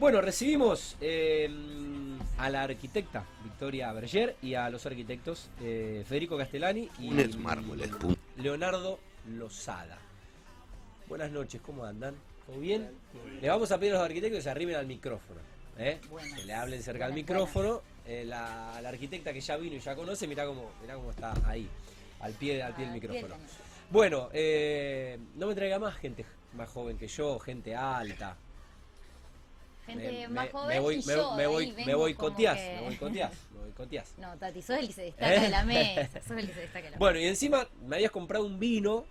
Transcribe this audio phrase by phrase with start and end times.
[0.00, 1.46] Bueno, recibimos eh,
[2.38, 7.10] a la arquitecta Victoria Berger y a los arquitectos eh, Federico Castellani y.
[8.38, 9.98] Leonardo Lozada.
[11.06, 12.14] Buenas noches, ¿cómo andan?
[12.46, 12.88] ¿Todo bien?
[13.42, 15.40] Le vamos a pedir a los arquitectos que se arriben al micrófono.
[15.76, 16.00] ¿eh?
[16.34, 17.82] Que le hablen cerca al micrófono.
[18.06, 21.34] Eh, la, la arquitecta que ya vino y ya conoce, mirá cómo, mirá cómo está
[21.44, 21.68] ahí,
[22.20, 23.34] al pie, al pie del micrófono.
[23.90, 26.24] Bueno, eh, no me traiga más gente
[26.54, 28.34] más joven que yo, gente alta.
[29.90, 31.30] Gente Me- más me- joven me voy, y me, yo.
[31.34, 33.70] me de voy, me voy coteás, que- me voy coteás, me voy.
[34.18, 35.40] No, Tati, sos el que se destaca ¿Eh?
[35.40, 36.20] de la mesa.
[36.22, 39.06] Sos el que se destaca de la Bueno, y encima me habías comprado un vino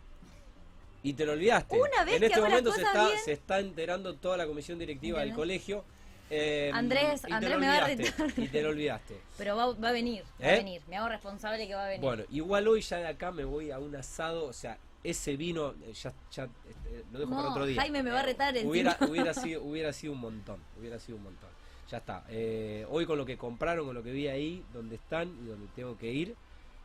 [1.02, 1.76] y te lo olvidaste.
[1.80, 3.20] Una vez en este momento se está, bien.
[3.26, 5.84] se está enterando toda la comisión directiva del colegio.
[6.30, 8.14] eh, Andrés- Andrés me va a retar.
[8.38, 9.16] Y te lo olvidaste.
[9.40, 10.52] Pero va, va a venir, va ¿Eh?
[10.52, 10.82] a venir.
[10.88, 12.02] Me hago responsable que va a venir.
[12.02, 15.74] Bueno, igual hoy ya de acá me voy a un asado, o sea, ese vino
[15.84, 17.80] eh, ya, ya este, lo dejo No, para otro día.
[17.82, 18.70] Jaime me va a retar encima.
[18.72, 21.50] Hubiera, hubiera, sido, hubiera sido un montón, hubiera sido un montón.
[21.90, 22.24] Ya está.
[22.30, 25.68] eh, hoy con lo que compraron, con lo que vi ahí, donde están y donde
[25.76, 26.36] tengo que ir,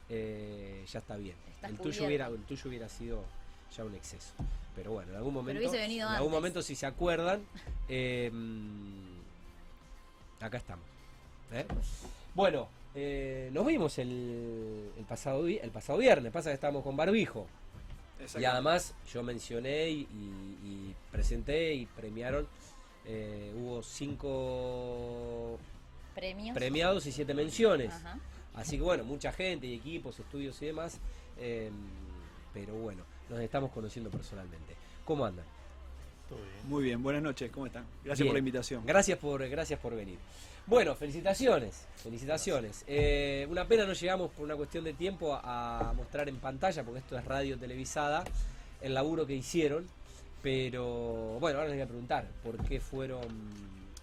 [0.08, 1.36] eh, ya está bien.
[1.50, 2.06] Estás El tuyo, cubierto.
[2.06, 3.22] hubiera, el tuyo hubiera sido
[3.76, 4.32] ya un exceso.
[4.74, 5.68] Pero bueno, en algún momento, en
[6.02, 6.30] algún antes.
[6.30, 7.42] momento si se acuerdan,
[7.88, 9.18] eh, mm,
[10.40, 10.84] acá estamos.
[12.34, 12.68] Bueno,
[13.52, 17.46] nos vimos el, el pasado el pasado viernes, pasa que estábamos con barbijo.
[18.39, 22.47] Y además yo mencioné y, y- y presenté y premiaron,
[23.06, 25.58] eh, hubo cinco
[26.14, 26.55] Premios.
[26.56, 27.92] premiados y siete menciones.
[27.92, 28.19] Ajá.
[28.55, 30.98] Así que bueno, mucha gente y equipos, estudios y demás.
[31.39, 31.70] eh,
[32.52, 34.75] pero bueno, nos estamos conociendo personalmente.
[35.05, 35.45] ¿Cómo andan?
[36.28, 36.69] Todo bien.
[36.69, 37.84] Muy bien, buenas noches, ¿cómo están?
[38.05, 38.28] Gracias Bien.
[38.28, 38.86] por la invitación.
[38.86, 40.17] Gracias por, gracias por venir.
[40.66, 42.84] Bueno, felicitaciones, felicitaciones.
[42.86, 46.82] Eh, una pena no llegamos por una cuestión de tiempo a, a mostrar en pantalla,
[46.82, 48.24] porque esto es radio televisada,
[48.80, 49.86] el laburo que hicieron.
[50.42, 53.26] Pero bueno, ahora les voy a preguntar, ¿por qué fueron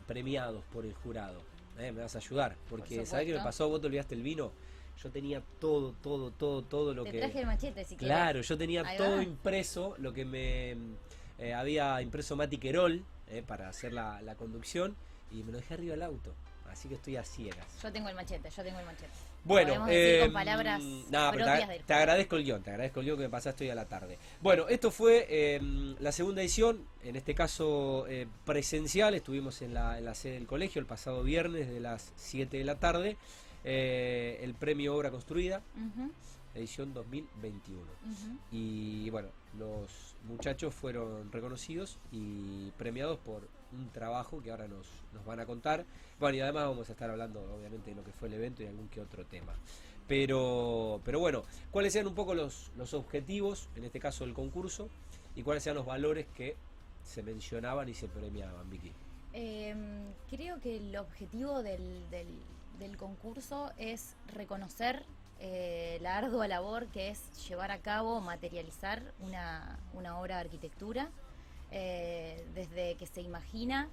[0.07, 1.41] premiados por el jurado?
[1.79, 3.69] Eh, me vas a ayudar, porque Por ¿sabés qué me pasó?
[3.69, 4.51] Vos te olvidaste el vino.
[5.01, 7.19] Yo tenía todo, todo, todo, todo lo Te que...
[7.19, 8.15] traje el machete si quieres.
[8.17, 9.23] Claro, yo tenía Ahí todo va.
[9.23, 10.75] impreso, lo que me
[11.39, 14.95] eh, había impreso Mati Querol eh, para hacer la, la conducción
[15.31, 16.33] y me lo dejé arriba del auto.
[16.71, 17.67] Así que estoy a ciegas.
[17.81, 19.11] Yo tengo el machete, yo tengo el machete.
[19.43, 23.17] Bueno, decir con em, palabras pero propias te, agradezco el guion, te agradezco el guion
[23.17, 24.17] que me pasaste hoy a la tarde.
[24.39, 29.97] Bueno, esto fue em, la segunda edición, en este caso eh, presencial, estuvimos en la,
[29.97, 33.17] en la sede del colegio el pasado viernes de las 7 de la tarde,
[33.63, 35.61] eh, el premio Obra Construida,
[36.53, 37.81] edición 2021.
[37.81, 38.37] ujú.
[38.51, 45.23] Y bueno, los muchachos fueron reconocidos y premiados por un trabajo que ahora nos, nos
[45.25, 45.85] van a contar.
[46.19, 48.67] Bueno, y además vamos a estar hablando obviamente de lo que fue el evento y
[48.67, 49.53] algún que otro tema.
[50.07, 54.89] Pero, pero bueno, ¿cuáles sean un poco los, los objetivos, en este caso del concurso,
[55.35, 56.57] y cuáles sean los valores que
[57.03, 58.91] se mencionaban y se premiaban, Vicky?
[59.33, 65.03] Em, creo que el objetivo del, del- concurso es reconocer
[65.39, 71.09] eh, la ardua labor que es llevar a cabo, materializar una, una obra de arquitectura,
[71.71, 73.89] eh, desde que se imagina,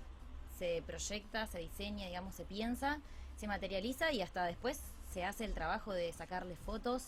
[0.59, 3.01] se proyecta, se diseña, digamos, se piensa,
[3.37, 4.81] se materializa y hasta después
[5.13, 7.05] se hace el trabajo de sacarle fotos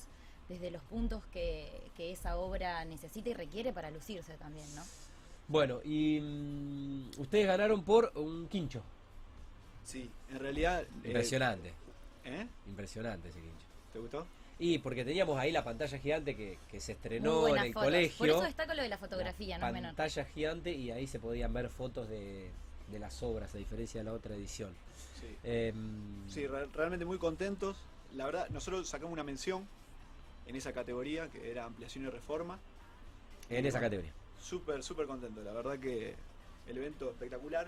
[0.48, 4.82] desde los puntos que, que esa obra necesita y requiere para lucirse también, ¿no?
[5.48, 8.82] Bueno, y mm, ustedes ganaron por un quincho.
[9.84, 10.82] Sí, en realidad...
[10.82, 11.72] eh, Impresionante,
[12.24, 12.46] ¿Eh?
[12.68, 13.66] impresionante ese quincho.
[13.92, 14.26] ¿Te gustó?
[14.60, 17.84] Y porque teníamos ahí la pantalla gigante que, que se estrenó en el fotos.
[17.86, 18.18] colegio.
[18.18, 19.88] Por eso destaco lo de la fotografía, no la es menor.
[19.96, 22.50] pantalla gigante y ahí se podían ver fotos de,
[22.92, 24.74] de las obras, a diferencia de la otra edición.
[25.18, 25.34] Sí.
[25.44, 27.78] Em, Sí, re- realmente muy contentos.
[28.14, 29.66] La verdad, nosotros sacamos una mención
[30.46, 32.58] en esa categoría, que era ampliación y reforma.
[33.48, 34.12] en esa categoría.
[34.38, 35.42] Súper, súper contento.
[35.42, 36.14] La verdad que
[36.68, 37.66] el evento espectacular,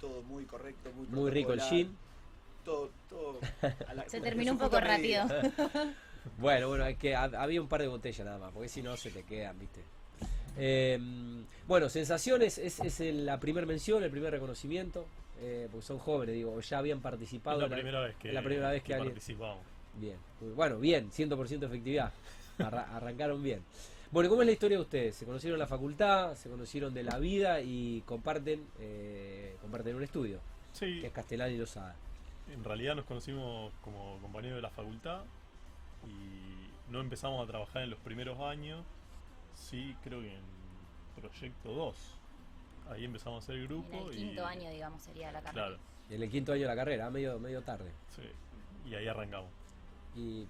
[0.00, 1.96] todo muy correcto, muy Muy rico el gin.
[2.64, 3.38] Todo, todo.
[3.88, 5.24] a la- Se terminó un poco rápido.
[6.38, 8.96] Bueno, bueno, es que hab- había un par de botellas nada más, porque si no
[8.96, 9.82] se te quedan, ¿viste?
[10.56, 15.04] Em, bueno, sensaciones, es, la primera mención, el primer reconocimiento,
[15.42, 17.62] eh, porque son jóvenes, digo, ya habían participado.
[17.62, 19.58] Es la primera vez que, es la primera vez que alguien- participamos.
[19.96, 20.16] Bien,
[20.56, 22.10] bueno, bien, 100% efectividad.
[22.58, 23.62] Arra- arrancaron bien.
[24.10, 25.16] Bueno, ¿cómo es la historia de ustedes?
[25.16, 30.04] Se conocieron en la facultad, se conocieron de la vida y comparten eh, comparten un
[30.04, 30.38] estudio,
[30.72, 31.94] Sí, que es Castellani y Lozada.
[32.52, 35.22] En realidad nos conocimos como compañeros de la facultad
[36.06, 38.84] y no empezamos a trabajar en los primeros años.
[39.54, 40.42] Sí, creo que en
[41.16, 41.96] proyecto 2.
[42.90, 43.96] Ahí empezamos a hacer el grupo.
[43.96, 45.52] En el y, quinto año, digamos, sería la carrera.
[45.68, 45.78] Claro,
[46.10, 47.92] En el quinto año de la carrera, medio, medio tarde.
[48.10, 48.22] sí.
[48.86, 49.48] Y ahí arrancamos.
[50.14, 50.46] Y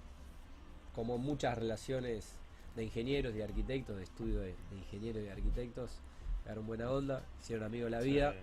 [0.93, 2.37] como muchas relaciones
[2.75, 6.01] de ingenieros y arquitectos, de estudio de, de ingenieros y arquitectos,
[6.43, 8.33] pegaron buena onda, hicieron amigos de la vida.
[8.33, 8.39] Sí.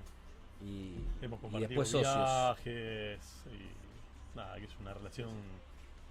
[0.65, 0.95] Y,
[1.25, 2.15] Hemos y compartido después socios.
[2.15, 5.31] viajes y nada, que es una relación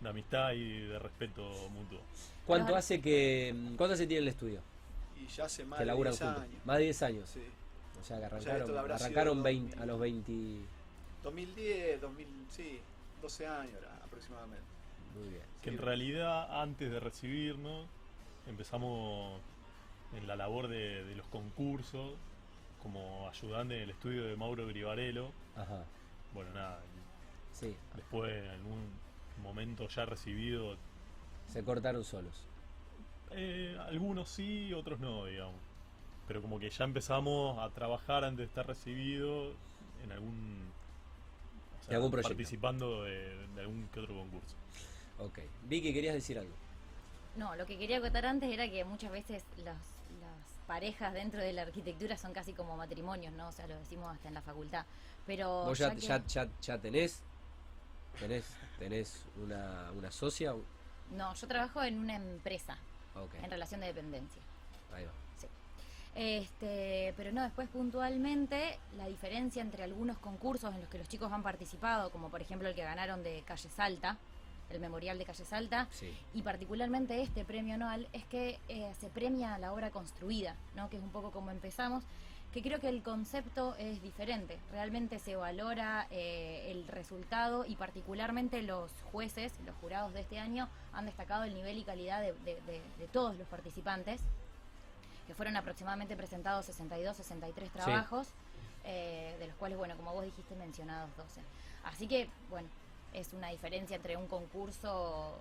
[0.02, 2.00] de amistad y de respeto mutuo.
[2.46, 4.62] ¿Cuánto hace que cuánto hace tiene el estudio?
[5.16, 6.44] Y ya hace más que de laburan 10 juntos.
[6.44, 6.66] años.
[6.66, 7.30] Más de 10 años.
[7.30, 7.42] Sí.
[8.00, 9.44] O sea que arrancaron, arrancaron 2000.
[9.64, 10.32] 20 a los 20.
[11.24, 12.80] 2010, 2000, sí,
[13.22, 14.66] 12 años aproximadamente.
[15.16, 15.44] Muy bien.
[15.62, 15.84] Que en Sí.
[15.84, 17.86] realidad antes de recibirnos
[18.48, 19.40] empezamos
[20.18, 22.14] en la labor de, de los concursos
[22.84, 25.32] como ayudante en el estudio de Mauro Grivarello.
[25.56, 25.84] Ajá.
[26.34, 26.80] Bueno, nada,
[27.54, 28.90] Sí, después en algún
[29.44, 30.78] momento ya recibido,
[31.48, 32.34] se cortaron solos.
[33.32, 35.56] eh, algunos sí, otros no, digamos.
[36.28, 39.54] Pero como que ya empezamos a trabajar antes de estar recibido
[40.04, 40.72] en algún...
[41.88, 42.30] o En algún proyecto.
[42.30, 44.56] Participando de, de algún que otro concurso.
[45.20, 45.40] Ok.
[45.68, 46.54] Vicky, querías decir algo.
[47.36, 49.78] No, lo que quería acotar antes era que muchas veces las
[50.76, 53.50] parejas dentro de la arquitectura son casi como matrimonios, ¿no?
[53.50, 54.86] O sea, lo decimos hasta en la facultad.
[55.28, 57.20] Pero Vos ya, ya que- ya, ya, ya tenés,
[58.18, 58.46] tenés,
[58.80, 60.54] tenés una, una socia.
[61.12, 62.78] No, yo trabajo en una empresa,
[63.44, 64.42] en relación de dependencia.
[64.96, 65.12] ahí va.
[66.16, 71.32] Este, pero no, después puntualmente la diferencia entre algunos concursos en los que los chicos
[71.34, 74.18] han participado, como por ejemplo el que ganaron de Calle Salta,
[74.76, 76.14] el memorial de Calle Salta, Sí.
[76.34, 80.90] y particularmente este premio anual, es que eh, se premia la obra construida, ¿no?
[80.90, 82.04] que es un poco como empezamos,
[82.54, 84.58] que creo que el concepto es diferente.
[84.74, 90.68] Realmente se valora eh, el resultado y particularmente los jueces, los jurados de este año,
[90.92, 94.20] han destacado el nivel y calidad de, de- de- de todos los participantes,
[95.28, 98.28] que fueron aproximadamente presentados 62, 63 trabajos,
[98.84, 101.40] eh, de los cuales, bueno, como vos dijiste, mencionados 12.
[101.86, 102.68] Así que, bueno,
[103.14, 105.38] es una diferencia entre un concurso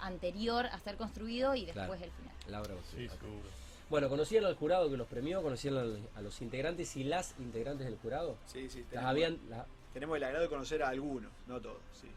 [0.00, 2.04] anterior a ser construido y después Claro.
[2.04, 2.34] el final.
[2.48, 2.74] Laura.
[2.90, 3.48] Sí, seguro.
[3.90, 5.42] Bueno, ¿conocían al jurado que los premió?
[5.42, 8.36] ¿Conocían al- a los integrantes y las integrantes del jurado?
[8.46, 11.78] Sí, sí, Las tenemos, habían, la- tenemos el agrado de conocer a algunos, no todos,
[12.00, 12.08] sí.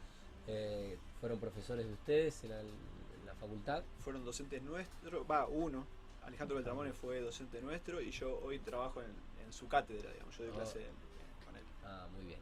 [0.47, 3.83] eh, fueron profesores de ustedes en la, en la facultad.
[4.03, 5.85] Fueron docentes nuestros, va, uno,
[6.23, 9.09] Alejandro Beltramone fue docente nuestro y yo hoy trabajo en,
[9.45, 10.55] en su cátedra, digamos, yo doy Oh.
[10.57, 11.63] clase en- con él.
[11.85, 12.39] Ah, muy bien.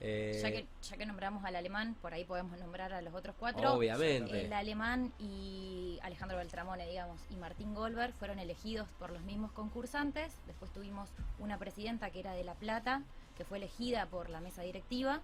[0.00, 3.34] Eh, Ya que, ya que nombramos al alemán, por ahí podemos nombrar a los otros
[3.38, 3.74] cuatro.
[3.74, 4.44] obviamente.
[4.44, 10.32] El alemán y Alejandro Beltramone, digamos, y Martín Goldberg fueron elegidos por los mismos concursantes.
[10.46, 11.08] Después tuvimos
[11.38, 13.02] una presidenta que era de La Plata,
[13.38, 15.20] que fue elegida por la mesa directiva.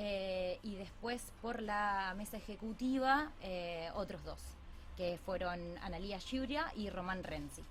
[0.00, 4.40] eh, y después por la mesa ejecutiva, eh, otros dos,
[4.96, 7.64] que fueron Analía Giuria y Román Renzi.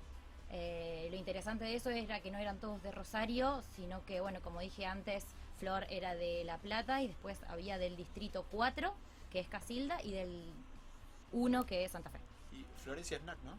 [0.52, 4.60] Lo interesante de eso era que no eran todos de Rosario, sino que, bueno, como
[4.60, 5.26] dije antes,
[5.60, 8.94] Flor era de La Plata y después había del distrito 4,
[9.32, 10.44] que es Casilda, y del
[11.32, 12.20] 1, que es Santa Fe.
[12.54, 13.52] Y Florencia Snack, ¿no?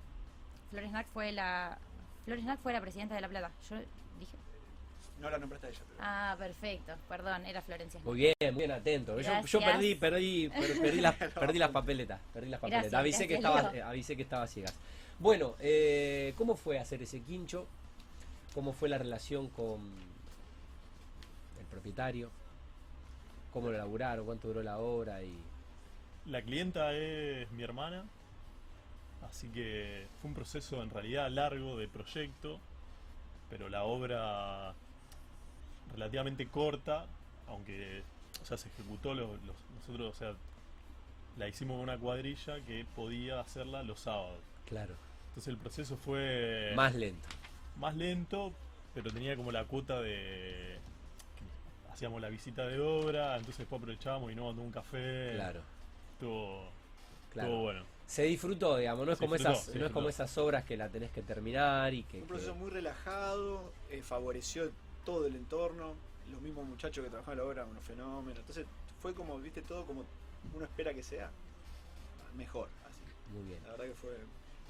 [0.71, 1.79] Flor Snack fue la
[2.25, 3.51] Flor Snack fue la presidenta de La Plata.
[3.69, 3.77] Yo
[4.19, 4.37] dije.
[5.21, 6.01] No la nombraste a ella, pero...
[6.01, 6.93] Ah, perfecto.
[7.09, 8.05] Perdón, era Florencia Snack.
[8.07, 9.19] Muy bien, muy bien atento.
[9.21, 12.21] Yo, perdí, perdí, per- perdí, las, perdí las papeletas.
[12.33, 12.91] Perdí las papeletas.
[12.93, 14.75] Gracias, avisé, que estaba, eh, avisé que estaba ciegas.
[15.19, 17.67] Bueno, eh, ¿cómo fue hacer ese quincho?
[18.55, 19.81] ¿Cómo fue la relación con
[21.79, 22.31] propietario?
[23.53, 24.27] ¿Cómo lo elaboraron?
[24.27, 25.23] ¿Cuánto duró la obra?
[25.23, 25.35] Y
[26.27, 28.05] La clienta es mi hermana,
[29.23, 32.59] así que fue un proceso en realidad largo de proyecto,
[33.49, 34.75] pero la obra
[35.93, 37.07] relativamente corta,
[37.47, 38.03] aunque
[38.43, 40.35] o sea, se ejecutó nosotros, o sea,
[41.37, 44.41] la hicimos una cuadrilla que podía hacerla los sábados.
[44.67, 44.95] claro,
[45.29, 47.29] Entonces el proceso fue más lento.
[47.77, 48.53] más lento,
[48.95, 50.79] pero tenía como la cuota de
[51.99, 55.33] hacíamos la visita de obra, entonces después aprovechábamos y nos tomamos un café.
[55.35, 55.61] Claro,
[56.13, 56.69] Estuvo,
[57.33, 57.49] claro.
[57.49, 57.85] estuvo bueno.
[58.07, 60.77] Se disfrutó, digamos, no es Se como disfrutó, esas, no es como esas obras que
[60.77, 64.71] la tenés que terminar y que, Un que- proceso muy relajado, eh, favoreció
[65.05, 65.95] todo el entorno,
[66.31, 68.39] los mismos muchachos que trabajaban la obra, unos fenómenos.
[68.39, 68.65] Entonces
[69.03, 70.05] fue como, viste, todo como
[70.55, 71.29] uno espera que sea
[72.37, 72.69] mejor.
[72.89, 73.01] Así.
[73.35, 73.59] muy bien.
[73.65, 74.11] La verdad que fue...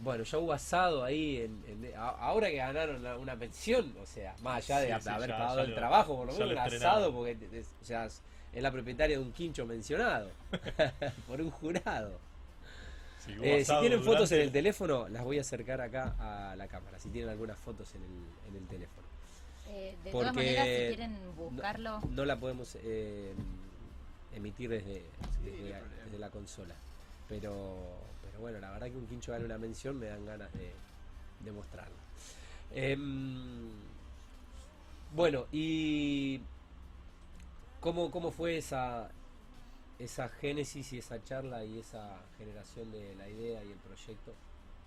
[0.01, 4.07] Bueno, ya hubo asado ahí, en, en- a- ahora que ganaron la- una pensión, o
[4.07, 6.27] sea, más allá de Sí, ha- sí, haber ya- pagado ya el lo- trabajo, por
[6.29, 8.23] lo menos un asado, porque es, o sea, es
[8.63, 10.31] la propietaria de un quincho mencionado
[11.27, 12.19] por un jurado.
[13.25, 16.15] Sí, hubo Eh, si tienen fotos en el teléfono, las voy a acercar acá
[16.53, 19.07] a la cámara, si tienen algunas fotos en el, en el teléfono.
[19.71, 23.35] Eh, de Porque todas maneras, si quieren buscarlo, No la podemos eh,
[24.35, 25.03] emitir desde
[26.19, 26.75] la consola.
[27.29, 27.77] Pero,
[28.39, 30.73] pero bueno, la verdad que un quincho gane una mención me dan ganas de,
[31.41, 31.97] de mostrarlo.
[32.73, 33.69] Em,
[35.13, 36.41] bueno, y
[37.81, 39.11] ¿cómo, cómo fue esa,
[39.99, 44.33] esa génesis y esa charla y esa generación de la idea y el proyecto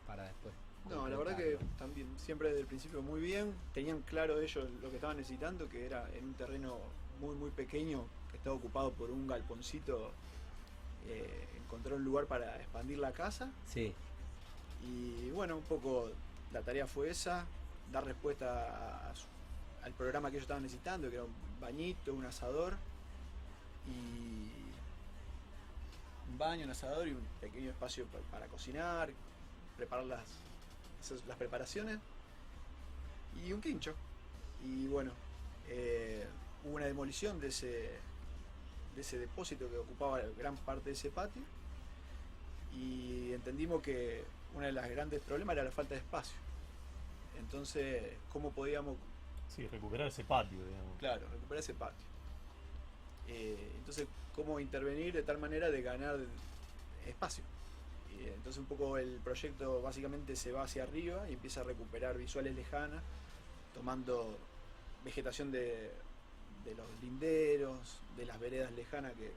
[0.07, 0.53] para después
[0.89, 3.53] No, la verdad que también, siempre desde el principio muy bien.
[3.73, 6.77] Tenían claro ellos lo que estaban necesitando, que era en un terreno
[7.19, 10.11] muy, muy pequeño, que estaba ocupado por un galponcito,
[11.07, 13.49] eh, encontrar un lugar para expandir la casa.
[13.65, 13.93] Sí,
[14.83, 16.09] Y bueno, un poco
[16.51, 17.45] la tarea fue esa,
[17.91, 19.27] dar respuesta a su-
[19.83, 22.73] al programa que ellos estaban necesitando, que era un bañito, un asador
[23.87, 24.51] y
[26.31, 29.09] un baño, un asador y un pequeño espacio pa- para cocinar,
[29.77, 30.27] preparar las,
[31.27, 31.99] las preparaciones
[33.45, 33.93] y un quincho.
[34.63, 35.11] Y bueno,
[35.67, 36.25] eh,
[36.65, 37.91] hubo una demolición de ese,
[38.95, 41.41] de ese depósito que ocupaba gran parte de ese patio
[42.73, 44.23] y entendimos que
[44.53, 46.37] uno de los grandes problemas era la falta de espacio.
[47.39, 48.97] Entonces, ¿cómo podíamos,
[49.47, 50.97] Sí, recuperar ese patio, digamos.
[50.97, 52.05] claro, recuperar ese patio?
[53.27, 56.17] Eh, entonces, ¿cómo intervenir de tal manera de ganar
[57.05, 57.43] espacio?
[58.17, 62.17] Y entonces un poco el proyecto básicamente se va hacia arriba y empieza a recuperar
[62.17, 63.01] visuales lejanas,
[63.73, 64.37] tomando
[65.03, 65.91] vegetación de,
[66.65, 69.31] de los linderos, de las veredas lejanas que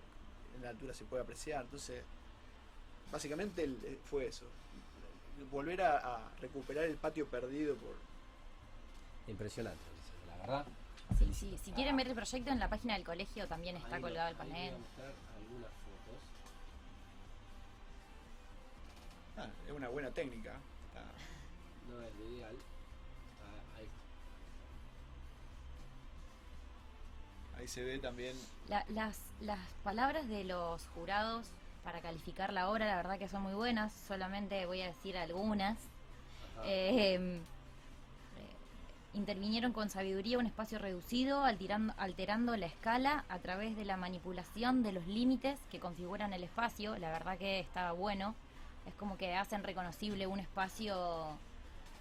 [0.56, 1.62] en la altura se puede apreciar.
[1.64, 2.02] Entonces,
[3.18, 4.44] básicamente el- eh, fue eso.
[5.52, 7.94] Volver a, a recuperar el patio perdido por...
[9.28, 9.78] impresionante,
[10.28, 10.66] la verdad.
[11.18, 14.02] Sí, sí, si quieren ver el proyecto en la página del colegio también está Ahí
[14.02, 14.78] colgado el ahí voy a panel.
[14.80, 16.20] mostrar algunas fotos.
[19.36, 20.56] Ah, es una buena técnica.
[20.88, 21.04] Está-
[21.88, 22.56] No es lo ideal.
[23.44, 23.88] Ah, ahí.
[27.60, 28.36] ahí se ve también
[28.68, 31.46] La- las, las palabras de los jurados
[31.84, 35.78] para calificar la obra, la verdad que son muy buenas, solamente voy a decir algunas.
[36.56, 36.62] Ajá.
[36.64, 37.40] Eh,
[39.14, 44.82] intervinieron con sabiduría un espacio reducido, alterando, alterando la escala a través de la manipulación
[44.82, 46.98] de los límites que configuran el espacio.
[46.98, 48.34] La verdad que está bueno.
[48.86, 51.38] Es como que hacen reconocible un espacio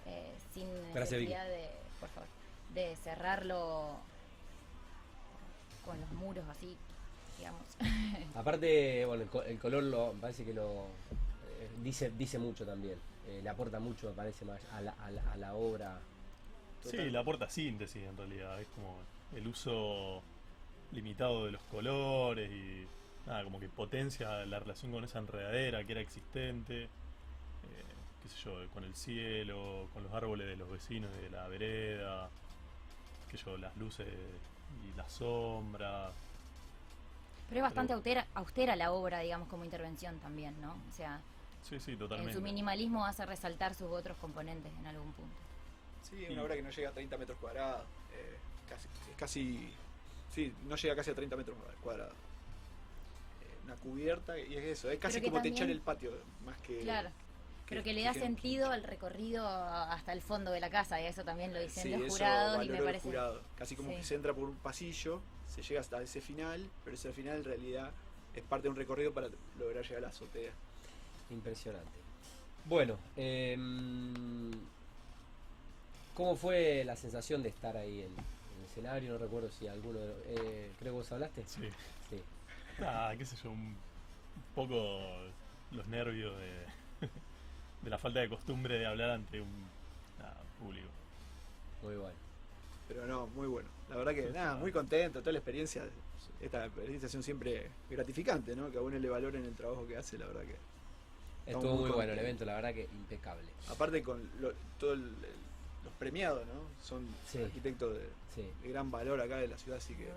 [0.06, 2.28] eh, sin Gracias, necesidad de, por favor,
[2.74, 3.96] de cerrarlo
[5.86, 6.76] con los muros así,
[7.38, 7.76] digamos.
[8.34, 10.86] Aparte, bueno, el, co- el color lo, me parece que lo
[11.60, 12.98] eh, dice dice mucho también.
[13.28, 16.00] Eh, le aporta mucho, me parece, más a la, a la, a la obra.
[16.80, 18.60] Sí, le aporta síntesis en realidad.
[18.60, 20.24] Es como el uso
[20.90, 22.90] limitado de los colores y
[23.26, 26.84] nada, como que potencia la relación con esa enredadera que era existente.
[27.62, 31.48] eh, qué sé yo, con el cielo, con los árboles de los vecinos de la
[31.48, 32.32] vereda,
[33.28, 34.08] qué sé yo, las luces
[34.68, 36.16] y las sombras.
[37.48, 40.72] Pero es bastante Pero- austera, austera la obra, digamos, como intervención también, ¿no?
[40.88, 41.20] O sea,
[41.62, 42.34] Sí, sí, en totalmente.
[42.34, 45.36] su minimalismo hace resaltar sus otros componentes en algún punto.
[46.02, 47.82] Sí, es una obra que no llega a 30 metros cuadrados.
[48.16, 49.74] eh, casi, es casi.
[50.30, 52.12] Sí, no llega casi a 30 metros cuadrados.
[53.42, 56.12] Eh, una cubierta, y es eso, es casi como techar también- el patio,
[56.44, 56.80] más que.
[56.80, 57.10] Claro,
[57.68, 61.24] pero que le da sentido al recorrido hasta el fondo de la casa, y eso
[61.24, 63.04] también lo dicen Sí, los eso jurados, y me parece...
[63.08, 63.40] jurado.
[63.56, 63.96] Casi como Sí.
[63.96, 67.44] que se entra por un pasillo, se llega hasta ese final, pero ese final en
[67.44, 67.90] realidad
[68.34, 69.28] es parte de un recorrido para
[69.58, 70.52] lograr llegar a la azotea.
[71.30, 71.98] Impresionante.
[72.66, 74.52] Bueno, em,
[76.14, 79.12] ¿cómo fue la sensación de estar ahí en, en el escenario?
[79.12, 81.44] No recuerdo si alguno de los- eh, creo que vos hablaste.
[81.46, 81.68] Sí.
[82.10, 82.20] Sí.
[82.80, 83.76] Ah, qué sé yo, un
[84.54, 84.98] poco
[85.70, 87.08] los nervios de,
[87.84, 89.68] de la falta de costumbre de hablar ante un
[90.18, 90.88] nada, público.
[91.82, 92.16] Muy bueno.
[92.88, 93.68] Pero no, muy bueno.
[93.90, 95.84] La verdad que nada, muy contento, toda la experiencia.
[96.40, 98.70] Esta experiencia siempre gratificante, ¿no?
[98.70, 100.56] Que a uno le valoren el trabajo que hace, la verdad que.
[101.50, 102.22] Estuvo muy muy bueno el contentos.
[102.24, 103.46] evento, la verdad que impecable.
[103.68, 105.44] Aparte con lo- todo el- el-
[105.84, 106.54] los premiados, ¿no?
[106.82, 107.42] Son Sí.
[107.42, 110.08] arquitectos de, Sí, de gran valor acá de la ciudad, así que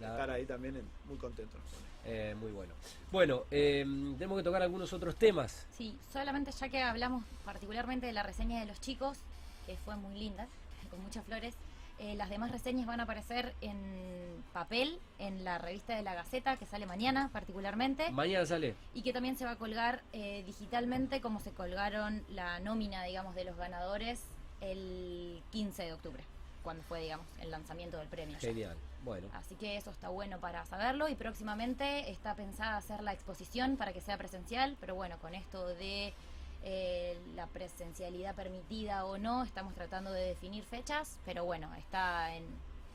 [0.00, 1.56] la- estar ahí también muy contento.
[2.04, 2.74] Eh, muy bueno.
[3.10, 5.66] Bueno, em, tenemos que tocar algunos otros temas.
[5.76, 9.18] Sí, solamente ya que hablamos particularmente de la reseña de los chicos,
[9.66, 10.46] que fue muy linda,
[10.90, 11.54] con muchas flores,
[11.98, 16.56] eh, las demás reseñas van a aparecer en papel en la revista de la Gaceta,
[16.56, 18.74] que sale mañana particularmente, Mañana sale.
[18.94, 23.34] y que también se va a colgar eh, digitalmente como se colgaron la nómina, digamos,
[23.34, 24.20] de los ganadores
[24.60, 26.24] el 15 de octubre,
[26.62, 28.34] cuando fue, digamos, el lanzamiento del premio.
[28.34, 28.40] ya.
[28.48, 28.76] Genial.
[29.04, 33.76] Bueno, Así que eso está bueno para saberlo y próximamente está pensada hacer la exposición
[33.76, 36.14] para que sea presencial, pero bueno, con esto de
[36.62, 42.44] eh, la presencialidad permitida o no, estamos tratando de definir fechas, pero bueno, está en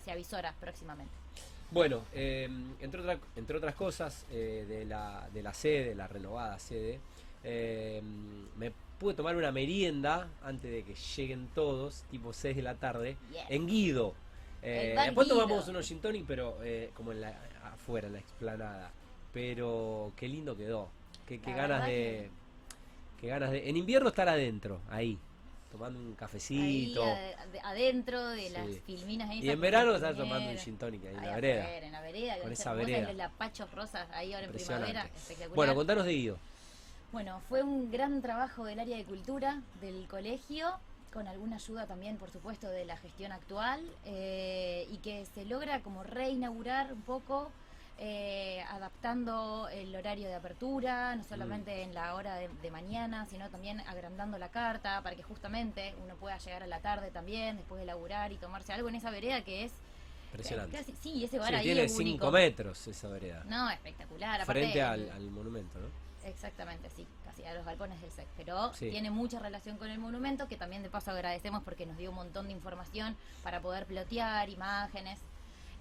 [0.05, 1.13] se avisora próximamente.
[1.71, 2.47] Bueno, eh,
[2.79, 7.01] entre, otra- entre otras cosas eh, de, la, de la sede, la renovada sede,
[7.43, 8.01] eh,
[8.55, 13.17] me pude tomar una merienda antes de que lleguen todos, tipo 6 de la tarde,
[13.31, 13.41] Yes.
[13.49, 14.13] en Guido.
[14.63, 17.39] Eh, después tomamos unos gin tonic, pero eh, como en la,
[17.73, 18.91] afuera, en la explanada.
[19.33, 20.89] Pero qué lindo quedó.
[21.27, 22.29] Qué, qué ganas de...
[23.21, 23.69] Qué ganas de...
[23.69, 25.17] En invierno estar adentro, ahí.
[25.71, 27.03] tomando un cafecito.
[27.03, 31.03] ade- de- adentro de las filminas esas Y en verano estás tomando un gin tonic
[31.05, 31.63] ahí en la vereda.
[31.63, 33.07] afuera, en la vereda, Con esa vereda.
[33.07, 35.55] los lapachos rosas ahí ahora en primavera, espectacular.
[35.55, 36.37] Bueno, contanos de Guido.
[37.11, 40.71] Bueno, fue un gran trabajo del área de cultura del colegio,
[41.13, 45.79] con alguna ayuda también, por supuesto, de la gestión actual, eh, y que se logra
[45.81, 47.49] como reinaugurar un poco,
[47.97, 53.49] eh, adaptando el horario de apertura, no solamente en la hora de, de mañana, sino
[53.49, 57.79] también agrandando la carta para que justamente uno pueda llegar a la tarde también, después
[57.79, 59.71] de laburar y tomarse algo en esa vereda que es...
[60.27, 60.77] Impresionante.
[60.77, 62.31] casi- sí, ese bar Sí, ahí tiene es 5 único.
[62.31, 63.43] metros esa vereda.
[63.45, 64.41] No, espectacular.
[64.41, 65.87] aparte Frente al monumento, ¿no?
[66.25, 68.27] Exactamente, sí, casi a los galpones del SEC.
[68.35, 68.89] Pero Sí.
[68.89, 72.15] tiene mucha relación con el monumento, que también de paso agradecemos porque nos dio un
[72.17, 75.19] montón de información para poder plotear imágenes.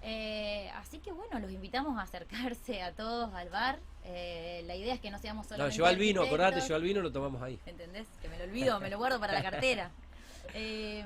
[0.03, 3.79] Eh, así que bueno, los invitamos a acercarse a todos al bar.
[4.05, 5.75] Eh, la idea es que no seamos No, solamente.
[5.75, 7.59] lleva el vino, acordate, lleva el vino, lo tomamos ahí.
[7.65, 8.07] ¿Entendés?
[8.21, 9.91] Que me lo olvido, me lo guardo para la cartera.
[10.53, 11.03] Eh,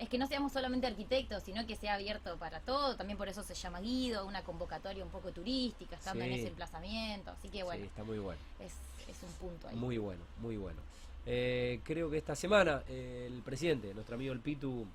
[0.00, 2.96] es que no seamos solamente arquitectos, sino que sea abierto para todo.
[2.96, 6.38] También por eso se llama Guido, una convocatoria un poco turística, estando en Sí.
[6.40, 7.30] ese emplazamiento.
[7.30, 8.40] Así que bueno, Sí, está muy bueno.
[8.58, 8.72] es,
[9.08, 9.76] es un punto ahí.
[9.76, 10.80] Muy bueno, muy bueno.
[11.26, 14.86] Eh, creo que esta semana eh, el presidente, nuestro amigo el Pitu,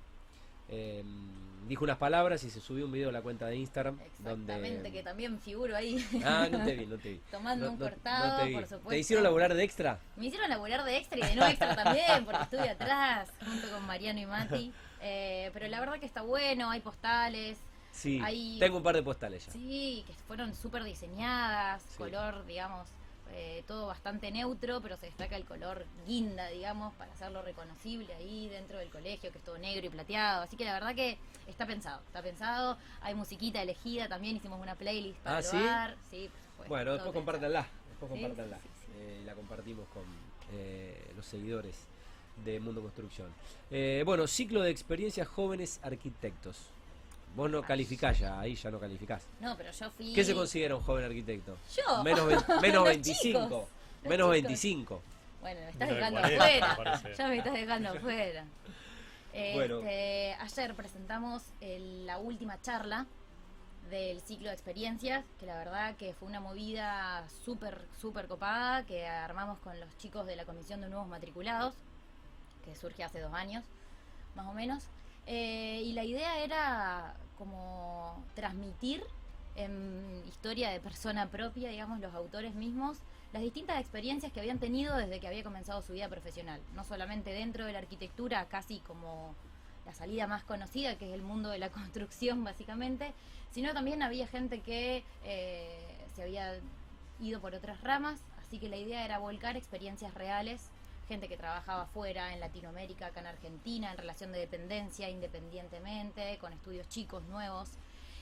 [0.68, 1.04] eh,
[1.68, 3.98] dijo unas palabras y se subió un video a la cuenta de Instagram.
[4.04, 4.92] Exactamente, donde...
[4.92, 7.20] que también figuro ahí Ah, no te vi, no te vi.
[7.30, 8.88] tomando No- un no- cortado, por supuesto.
[8.88, 10.00] ¿Te hicieron laburar de extra?
[10.16, 13.86] Me hicieron laburar de extra y de no extra también, porque estuve atrás, junto con
[13.86, 14.72] Mariano y Mati.
[15.00, 17.58] Eh, pero la verdad que está bueno, hay postales,
[17.92, 19.52] Sí, Ahí- tengo un par de postales ya.
[19.52, 21.96] sí, que fueron súper diseñadas, Sí.
[21.96, 22.86] color, digamos,
[23.32, 28.48] eh, todo bastante neutro, pero se destaca el color guinda, digamos, para hacerlo reconocible ahí
[28.50, 30.42] dentro del colegio, que es todo negro y plateado.
[30.42, 32.76] Así que la verdad que está pensado, está pensado.
[33.00, 35.56] Hay musiquita elegida, también hicimos una playlist para Ah, ¿sí?
[35.56, 35.96] bar.
[36.10, 37.66] Sí, por supuesto, Bueno, después compártanla.
[37.88, 38.58] Después compártanla.
[38.94, 40.04] Eh, la compartimos con
[40.52, 41.74] eh, los seguidores
[42.44, 43.28] de Mundo Construcción.
[43.70, 46.56] Eh, bueno, ciclo de experiencias jóvenes arquitectos.
[47.34, 49.22] Vos no calificás ya, ahí ya no calificás.
[49.40, 50.14] No, pero yo fui.
[50.14, 51.56] ¿Qué se considera un joven arquitecto?
[51.76, 52.02] Yo.
[52.02, 52.26] Menos,
[52.62, 53.22] menos Los 25.
[53.22, 53.68] chicos, los
[54.10, 54.30] menos chicos.
[54.30, 55.02] 25.
[55.40, 57.02] Bueno, me estás De dejando 40, afuera.
[57.16, 58.44] Ya me estás dejando afuera.
[59.54, 59.78] Bueno.
[59.80, 63.06] Este, ayer presentamos el- la última charla
[63.90, 69.06] del ciclo de experiencias, que la verdad que fue una movida súper, súper copada, que
[69.06, 71.74] armamos con los chicos de la Comisión de Nuevos Matriculados,
[72.66, 73.64] que surge hace dos años,
[74.34, 74.84] más o menos.
[75.26, 79.02] Eh, y la idea era como transmitir
[79.54, 82.98] en historia de persona propia, digamos, los autores mismos,
[83.32, 86.60] las distintas experiencias que habían tenido desde que había comenzado su vida profesional.
[86.74, 89.34] No solamente dentro de la arquitectura, casi como
[89.86, 93.14] la salida más conocida, que es el mundo de la construcción, básicamente,
[93.50, 96.60] sino también había gente que eh, se había
[97.20, 100.70] ido por otras ramas, así que la idea era volcar experiencias reales,
[101.08, 106.52] gente que trabajaba afuera, en Latinoamérica, acá en Argentina, en relación de dependencia, independientemente, con
[106.52, 107.70] estudios chicos, nuevos.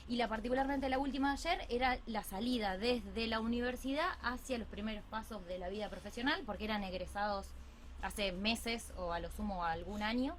[0.07, 5.03] Y la particularmente la última ayer era la salida desde la universidad hacia los primeros
[5.05, 7.47] pasos de la vida profesional, porque eran egresados
[8.01, 10.35] hace meses o a lo sumo algún año.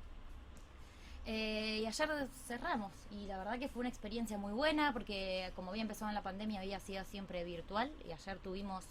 [1.29, 5.71] Eh, y ayer cerramos y la verdad que fue una experiencia muy buena porque como
[5.71, 8.85] había empezado en la pandemia había sido siempre virtual y ayer tuvimos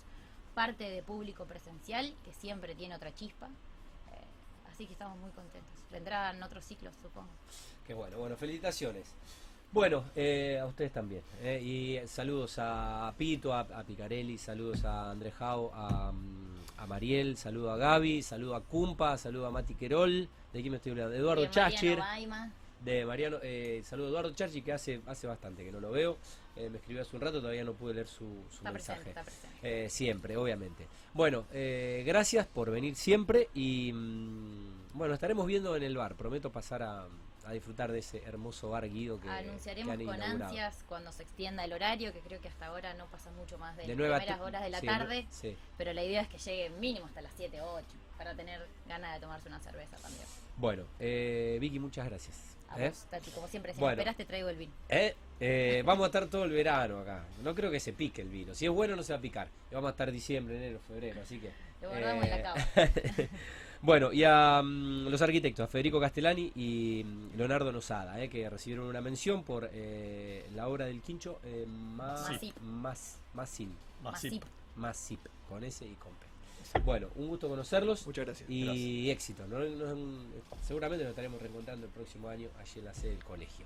[0.56, 3.48] parte de público presencial que siempre tiene otra chispa.
[3.48, 5.70] Eh, así que estamos muy contentos.
[5.92, 7.28] Vendrán otros ciclos, supongo.
[7.86, 9.06] Qué bueno, bueno, felicitaciones.
[9.72, 11.22] Bueno, eh, a ustedes también.
[11.42, 16.86] eh, y saludos a Pito, a, a Picarelli, saludos a André Jau, a, mm, a
[16.88, 20.30] Mariel, saludo a Gaby, saludo a Cumpa, saludo a Mati Querol.
[20.54, 21.14] ¿De quién me estoy hablando?
[21.16, 22.00] Eduardo Chachir.
[22.82, 26.18] De Mariano, eh, saludo a Eduardo Chachir, que hace, hace bastante que no lo veo.
[26.56, 29.02] Eh, me escribió hace un rato, todavía no pude leer su, su Está mensaje.
[29.02, 29.86] presente, está presente.
[29.86, 30.88] Eh, siempre, obviamente.
[31.14, 36.16] Bueno, eh, gracias por venir siempre y mm, bueno, estaremos viendo en el bar.
[36.16, 37.08] Prometo pasar a,
[37.46, 41.24] a disfrutar de ese hermoso bar Guido que, Anunciaremos que han con ansias cuando se
[41.24, 44.20] extienda el horario, que creo que hasta ahora no pasa mucho más de, De las
[44.20, 45.56] primeras horas de la sí, tarde, sí.
[45.78, 47.86] pero la idea es que llegue mínimo hasta las 7 o 8
[48.18, 50.26] para tener ganas de tomarse una cerveza también.
[50.58, 52.56] Bueno, eh, Vicky, muchas gracias.
[52.70, 52.90] A ¿eh?
[52.90, 53.96] vos, Tati, como siempre, si Bueno.
[53.98, 54.74] me esperas te traigo el vino.
[54.90, 55.16] ¿Eh?
[55.40, 57.26] Eh, vamos a estar todo el verano acá.
[57.44, 58.56] No creo que se pique el vino.
[58.56, 59.50] Si es bueno, no se va a picar.
[59.72, 61.52] Vamos a estar diciembre, enero, febrero, así que.
[61.82, 62.68] Lo guardamos en la cava.
[63.86, 68.50] Bueno, y a mm, los arquitectos, a Federico Castellani y mm, Leonardo Nosada, eh, que
[68.50, 72.58] recibieron una mención por eh, la obra del Quincho eh, Ma- Masip.
[72.62, 73.72] Mas- Masin,
[74.02, 74.44] Masip.
[74.76, 76.80] Masip, con S y con P.
[76.84, 78.50] Bueno, un gusto conocerlos Muchas gracias.
[78.50, 79.46] y éxito.
[79.48, 79.60] ¿no?
[79.60, 80.26] Nos-
[80.66, 83.66] seguramente nos estaremos reencontrando el próximo año allí en la sede del colegio.